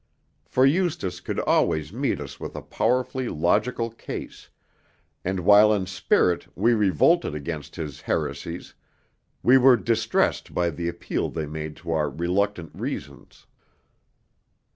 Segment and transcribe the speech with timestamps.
[0.47, 4.49] For Eustace could always meet us with a powerfully logical case,
[5.23, 8.73] and while in spirit we revolted against his heresies,
[9.43, 13.45] we were distressed by the appeal they made to our reluctant reasons.